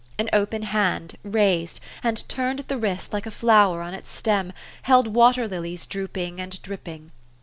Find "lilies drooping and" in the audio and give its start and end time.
5.47-6.59